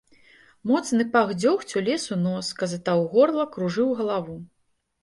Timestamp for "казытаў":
2.63-2.99